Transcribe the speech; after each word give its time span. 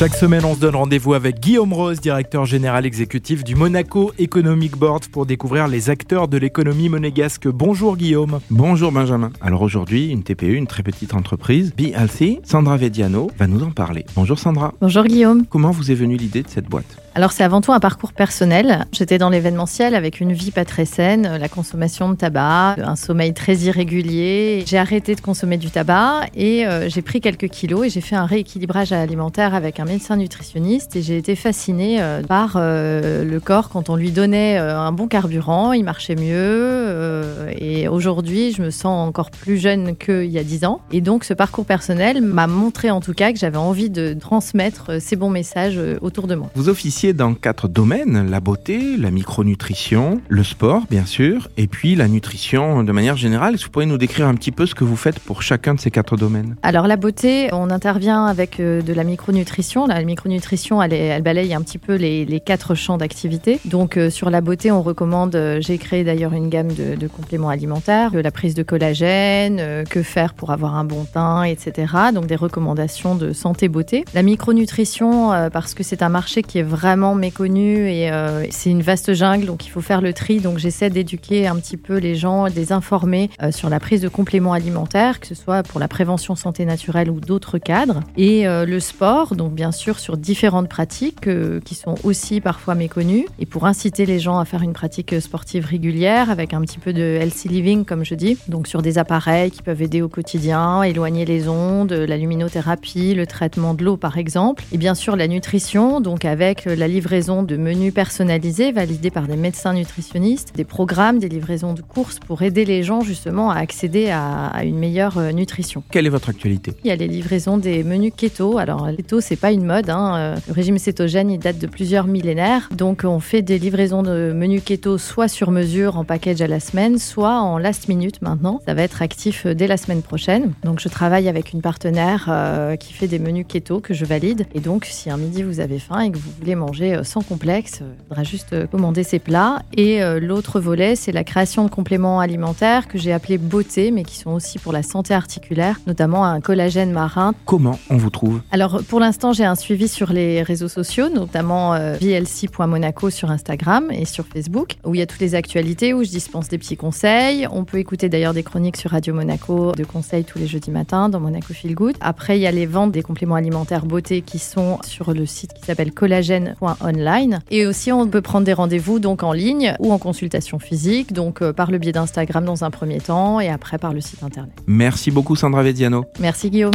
Chaque 0.00 0.16
semaine, 0.16 0.46
on 0.46 0.54
se 0.54 0.60
donne 0.60 0.76
rendez-vous 0.76 1.12
avec 1.12 1.40
Guillaume 1.40 1.74
Rose, 1.74 2.00
directeur 2.00 2.46
général 2.46 2.86
exécutif 2.86 3.44
du 3.44 3.54
Monaco 3.54 4.12
Economic 4.18 4.74
Board, 4.74 5.08
pour 5.08 5.26
découvrir 5.26 5.68
les 5.68 5.90
acteurs 5.90 6.26
de 6.26 6.38
l'économie 6.38 6.88
monégasque. 6.88 7.46
Bonjour 7.48 7.98
Guillaume. 7.98 8.40
Bonjour 8.48 8.92
Benjamin. 8.92 9.30
Alors 9.42 9.60
aujourd'hui, 9.60 10.08
une 10.08 10.22
TPE, 10.22 10.54
une 10.54 10.66
très 10.66 10.82
petite 10.82 11.12
entreprise, 11.12 11.74
BLC, 11.76 12.40
Sandra 12.44 12.78
Vediano 12.78 13.30
va 13.38 13.46
nous 13.46 13.62
en 13.62 13.72
parler. 13.72 14.06
Bonjour 14.16 14.38
Sandra. 14.38 14.72
Bonjour 14.80 15.04
Guillaume. 15.04 15.44
Comment 15.44 15.70
vous 15.70 15.90
est 15.90 15.94
venue 15.94 16.16
l'idée 16.16 16.42
de 16.44 16.48
cette 16.48 16.64
boîte? 16.64 16.96
Alors 17.14 17.32
c'est 17.32 17.42
avant 17.42 17.60
tout 17.60 17.72
un 17.72 17.80
parcours 17.80 18.14
personnel. 18.14 18.86
J'étais 18.92 19.18
dans 19.18 19.30
l'événementiel 19.30 19.94
avec 19.94 20.20
une 20.20 20.32
vie 20.32 20.52
pas 20.52 20.64
très 20.64 20.84
saine, 20.86 21.36
la 21.38 21.48
consommation 21.48 22.08
de 22.08 22.14
tabac, 22.14 22.76
un 22.78 22.96
sommeil 22.96 23.34
très 23.34 23.56
irrégulier. 23.56 24.62
J'ai 24.64 24.78
arrêté 24.78 25.14
de 25.16 25.20
consommer 25.20 25.58
du 25.58 25.70
tabac 25.70 26.26
et 26.34 26.66
euh, 26.66 26.88
j'ai 26.88 27.02
pris 27.02 27.20
quelques 27.20 27.48
kilos 27.48 27.84
et 27.84 27.90
j'ai 27.90 28.00
fait 28.00 28.14
un 28.14 28.26
rééquilibrage 28.26 28.92
alimentaire 28.92 29.54
avec 29.54 29.80
un 29.80 29.89
médecin 29.90 30.16
nutritionniste 30.16 30.94
et 30.94 31.02
j'ai 31.02 31.16
été 31.16 31.34
fascinée 31.34 32.00
euh, 32.00 32.22
par 32.22 32.52
euh, 32.54 33.24
le 33.24 33.40
corps 33.40 33.68
quand 33.68 33.90
on 33.90 33.96
lui 33.96 34.12
donnait 34.12 34.56
un 34.56 34.92
bon 34.92 35.08
carburant, 35.08 35.72
il 35.72 35.82
marchait 35.84 36.14
mieux 36.14 37.50
et 37.58 37.88
aujourd'hui 37.88 38.52
je 38.52 38.62
me 38.62 38.70
sens 38.70 39.08
encore 39.08 39.30
plus 39.30 39.58
jeune 39.58 39.96
qu'il 39.96 40.26
y 40.26 40.38
a 40.38 40.44
10 40.44 40.64
ans 40.64 40.80
et 40.92 41.00
donc 41.00 41.24
ce 41.24 41.34
parcours 41.34 41.64
personnel 41.64 42.22
m'a 42.22 42.46
montré 42.46 42.90
en 42.90 43.00
tout 43.00 43.14
cas 43.14 43.32
que 43.32 43.38
j'avais 43.38 43.56
envie 43.56 43.90
de 43.90 44.14
transmettre 44.14 45.00
ces 45.00 45.16
bons 45.16 45.30
messages 45.30 45.80
autour 46.00 46.26
de 46.26 46.34
moi. 46.34 46.50
Vous 46.54 46.68
officiez 46.68 47.12
dans 47.12 47.34
quatre 47.34 47.68
domaines, 47.68 48.30
la 48.30 48.40
beauté, 48.40 48.96
la 48.96 49.10
micronutrition, 49.10 50.20
le 50.28 50.44
sport 50.44 50.84
bien 50.88 51.06
sûr, 51.06 51.48
et 51.56 51.66
puis 51.66 51.96
la 51.96 52.08
nutrition 52.08 52.84
de 52.84 52.92
manière 52.92 53.16
générale. 53.16 53.54
Est-ce 53.54 53.62
que 53.62 53.66
vous 53.66 53.72
pourriez 53.72 53.88
nous 53.88 53.98
décrire 53.98 54.26
un 54.26 54.34
petit 54.34 54.52
peu 54.52 54.66
ce 54.66 54.74
que 54.74 54.84
vous 54.84 54.96
faites 54.96 55.18
pour 55.18 55.42
chacun 55.42 55.74
de 55.74 55.80
ces 55.80 55.90
quatre 55.90 56.16
domaines? 56.16 56.56
Alors 56.62 56.86
la 56.86 56.96
beauté, 56.96 57.48
on 57.52 57.70
intervient 57.70 58.26
avec 58.26 58.60
euh, 58.60 58.82
de 58.82 58.92
la 58.92 59.04
micronutrition. 59.04 59.79
La 59.86 60.02
micronutrition, 60.02 60.82
elle, 60.82 61.22
balaye 61.22 61.54
un 61.54 61.62
petit 61.62 61.78
peu 61.78 61.94
les, 61.94 62.40
quatre 62.44 62.74
champs 62.74 62.96
d'activité. 62.96 63.60
Donc 63.64 63.96
euh, 63.96 64.10
sur 64.10 64.30
la 64.30 64.40
beauté, 64.40 64.72
on 64.72 64.82
recommande, 64.82 65.34
euh, 65.34 65.60
j'ai 65.60 65.78
créé 65.78 66.04
d'ailleurs 66.04 66.32
une 66.32 66.48
gamme 66.48 66.72
de, 66.72 67.06
compléments 67.06 67.48
alimentaires, 67.48 68.12
la 68.14 68.30
prise 68.30 68.54
de 68.54 68.62
collagène, 68.62 69.84
que 69.88 70.02
faire 70.02 70.34
pour 70.34 70.50
avoir 70.50 70.76
un 70.76 70.84
bon 70.84 71.04
teint, 71.04 71.42
etc. 71.42 71.92
Donc 72.14 72.26
des 72.26 72.36
recommandations 72.36 73.14
de 73.14 73.32
santé 73.32 73.68
beauté. 73.68 74.04
La 74.14 74.22
micronutrition, 74.22 75.30
parce 75.52 75.74
que 75.74 75.82
c'est 75.82 76.02
un 76.02 76.08
marché 76.08 76.42
qui 76.42 76.58
est 76.58 76.62
vraiment 76.62 77.14
méconnu 77.14 77.90
et 77.90 78.10
euh, 78.10 78.44
c'est 78.50 78.70
une 78.70 78.82
vaste 78.82 79.12
jungle, 79.14 79.46
donc 79.46 79.66
il 79.66 79.70
faut 79.70 79.80
faire 79.80 80.00
le 80.00 80.12
tri. 80.12 80.40
Donc 80.40 80.58
j'essaie 80.58 80.90
d'éduquer 80.90 81.46
un 81.46 81.56
petit 81.56 81.76
peu 81.76 81.96
les 81.98 82.14
gens, 82.14 82.44
de 82.44 82.54
les 82.54 82.72
informer 82.72 83.30
euh, 83.42 83.50
sur 83.52 83.68
la 83.68 83.80
prise 83.80 84.00
de 84.00 84.08
compléments 84.08 84.52
alimentaires, 84.52 85.20
que 85.20 85.26
ce 85.26 85.34
soit 85.34 85.62
pour 85.62 85.80
la 85.80 85.88
prévention 85.88 86.34
santé 86.34 86.64
naturelle 86.64 87.10
ou 87.10 87.20
d'autres 87.20 87.58
cadres. 87.58 88.00
Et 88.16 88.46
euh, 88.46 88.64
le 88.64 88.80
sport, 88.80 89.34
donc 89.36 89.52
bien 89.52 89.69
sûr 89.72 89.98
sur 89.98 90.16
différentes 90.16 90.68
pratiques 90.68 91.28
qui 91.64 91.74
sont 91.74 91.94
aussi 92.04 92.40
parfois 92.40 92.74
méconnues. 92.74 93.26
Et 93.38 93.46
pour 93.46 93.66
inciter 93.66 94.06
les 94.06 94.18
gens 94.18 94.38
à 94.38 94.44
faire 94.44 94.62
une 94.62 94.72
pratique 94.72 95.20
sportive 95.20 95.66
régulière 95.66 96.30
avec 96.30 96.54
un 96.54 96.60
petit 96.62 96.78
peu 96.78 96.92
de 96.92 97.02
healthy 97.02 97.48
living, 97.48 97.84
comme 97.84 98.04
je 98.04 98.14
dis, 98.14 98.38
donc 98.48 98.66
sur 98.66 98.82
des 98.82 98.98
appareils 98.98 99.50
qui 99.50 99.62
peuvent 99.62 99.82
aider 99.82 100.02
au 100.02 100.08
quotidien, 100.08 100.82
éloigner 100.82 101.24
les 101.24 101.48
ondes, 101.48 101.92
la 101.92 102.16
luminothérapie, 102.16 103.14
le 103.14 103.26
traitement 103.26 103.74
de 103.74 103.84
l'eau 103.84 103.96
par 103.96 104.18
exemple. 104.18 104.64
Et 104.72 104.78
bien 104.78 104.94
sûr 104.94 105.16
la 105.16 105.28
nutrition, 105.28 106.00
donc 106.00 106.24
avec 106.24 106.64
la 106.64 106.88
livraison 106.88 107.42
de 107.42 107.56
menus 107.56 107.92
personnalisés 107.92 108.72
validés 108.72 109.10
par 109.10 109.26
des 109.26 109.36
médecins 109.36 109.74
nutritionnistes, 109.74 110.52
des 110.56 110.64
programmes, 110.64 111.18
des 111.18 111.28
livraisons 111.28 111.74
de 111.74 111.82
courses 111.82 112.18
pour 112.18 112.42
aider 112.42 112.64
les 112.64 112.82
gens 112.82 113.00
justement 113.00 113.50
à 113.50 113.56
accéder 113.56 114.10
à, 114.10 114.64
une 114.64 114.78
meilleure 114.78 115.18
euh, 115.18 115.32
nutrition. 115.32 115.82
Quelle 115.90 116.06
est 116.06 116.10
votre 116.10 116.28
actualité? 116.28 116.72
Il 116.84 116.88
y 116.88 116.90
a 116.90 116.96
les 116.96 117.08
livraisons 117.08 117.56
des 117.56 117.84
menus 117.84 118.12
keto. 118.16 118.58
Alors 118.58 118.88
keto, 118.96 119.20
c'est 119.20 119.36
pas 119.36 119.49
une 119.52 119.64
mode. 119.64 119.90
Hein. 119.90 120.14
Euh, 120.16 120.36
le 120.48 120.52
régime 120.52 120.78
cétogène, 120.78 121.30
il 121.30 121.38
date 121.38 121.58
de 121.58 121.66
plusieurs 121.66 122.06
millénaires. 122.06 122.68
Donc 122.72 123.02
on 123.04 123.20
fait 123.20 123.42
des 123.42 123.58
livraisons 123.58 124.02
de 124.02 124.32
menus 124.32 124.62
keto 124.64 124.98
soit 124.98 125.28
sur 125.28 125.50
mesure 125.50 125.96
en 125.96 126.04
package 126.04 126.40
à 126.42 126.46
la 126.46 126.60
semaine, 126.60 126.98
soit 126.98 127.40
en 127.40 127.58
last 127.58 127.88
minute 127.88 128.22
maintenant. 128.22 128.60
Ça 128.66 128.74
va 128.74 128.82
être 128.82 129.02
actif 129.02 129.46
euh, 129.46 129.54
dès 129.54 129.66
la 129.66 129.76
semaine 129.76 130.02
prochaine. 130.02 130.52
Donc 130.64 130.80
je 130.80 130.88
travaille 130.88 131.28
avec 131.28 131.52
une 131.52 131.62
partenaire 131.62 132.30
qui 132.78 132.92
fait 132.92 133.08
des 133.08 133.18
menus 133.18 133.46
keto 133.48 133.80
que 133.80 133.94
je 133.94 134.04
valide. 134.04 134.46
Et 134.54 134.60
donc 134.60 134.84
si 134.84 135.10
un 135.10 135.16
midi 135.16 135.42
vous 135.42 135.60
avez 135.60 135.78
faim 135.78 136.00
et 136.00 136.10
que 136.10 136.18
vous 136.18 136.30
voulez 136.38 136.54
manger 136.54 136.94
euh, 136.94 137.04
sans 137.04 137.22
complexe. 137.22 137.80
Il 137.82 138.08
faudra 138.08 138.24
juste 138.24 138.52
euh, 138.52 138.66
commander 138.66 139.02
ses 139.02 139.18
plats. 139.18 139.62
Et 139.76 140.02
euh, 140.02 140.20
l'autre 140.20 140.60
volet, 140.60 140.96
c'est 140.96 141.12
la 141.12 141.24
création 141.24 141.64
de 141.64 141.70
compléments 141.70 142.20
alimentaires 142.20 142.88
que 142.88 142.98
j'ai 142.98 143.12
appelés 143.12 143.38
beauté, 143.38 143.90
mais 143.90 144.04
qui 144.04 144.16
sont 144.16 144.30
aussi 144.30 144.58
pour 144.58 144.72
la 144.72 144.82
santé 144.82 145.14
articulaire, 145.14 145.80
notamment 145.86 146.24
un 146.24 146.40
collagène 146.40 146.92
marin. 146.92 147.34
Comment 147.44 147.78
on 147.90 147.96
vous 147.96 148.10
trouve? 148.10 148.40
Alors 148.50 148.82
pour 148.88 149.00
l'instant, 149.00 149.32
j'ai 149.40 149.46
un 149.46 149.54
suivi 149.54 149.88
sur 149.88 150.12
les 150.12 150.42
réseaux 150.42 150.68
sociaux, 150.68 151.08
notamment 151.08 151.74
vlc.monaco 151.98 153.08
sur 153.08 153.30
Instagram 153.30 153.90
et 153.90 154.04
sur 154.04 154.26
Facebook, 154.26 154.74
où 154.84 154.94
il 154.94 154.98
y 154.98 155.02
a 155.02 155.06
toutes 155.06 155.22
les 155.22 155.34
actualités, 155.34 155.94
où 155.94 156.04
je 156.04 156.10
dispense 156.10 156.48
des 156.48 156.58
petits 156.58 156.76
conseils. 156.76 157.48
On 157.50 157.64
peut 157.64 157.78
écouter 157.78 158.10
d'ailleurs 158.10 158.34
des 158.34 158.42
chroniques 158.42 158.76
sur 158.76 158.90
Radio 158.90 159.14
Monaco 159.14 159.72
de 159.72 159.82
conseils 159.82 160.24
tous 160.24 160.38
les 160.38 160.46
jeudis 160.46 160.70
matins 160.70 161.08
dans 161.08 161.20
Monaco 161.20 161.54
Feel 161.54 161.74
Good. 161.74 161.96
Après, 162.02 162.38
il 162.38 162.42
y 162.42 162.46
a 162.46 162.50
les 162.50 162.66
ventes 162.66 162.92
des 162.92 163.00
compléments 163.00 163.36
alimentaires 163.36 163.86
beauté 163.86 164.20
qui 164.20 164.38
sont 164.38 164.78
sur 164.84 165.14
le 165.14 165.24
site 165.24 165.54
qui 165.54 165.64
s'appelle 165.64 165.92
collagène 165.92 166.54
online. 166.82 167.38
Et 167.50 167.66
aussi, 167.66 167.92
on 167.92 168.06
peut 168.08 168.20
prendre 168.20 168.44
des 168.44 168.52
rendez-vous 168.52 168.98
donc 168.98 169.22
en 169.22 169.32
ligne 169.32 169.74
ou 169.78 169.90
en 169.90 169.96
consultation 169.96 170.58
physique, 170.58 171.14
donc 171.14 171.40
euh, 171.40 171.54
par 171.54 171.70
le 171.70 171.78
biais 171.78 171.92
d'Instagram 171.92 172.44
dans 172.44 172.62
un 172.62 172.70
premier 172.70 173.00
temps 173.00 173.40
et 173.40 173.48
après 173.48 173.78
par 173.78 173.94
le 173.94 174.02
site 174.02 174.22
internet. 174.22 174.52
Merci 174.66 175.10
beaucoup 175.10 175.34
Sandra 175.34 175.62
Vediano. 175.62 176.04
Merci 176.20 176.50
Guillaume. 176.50 176.74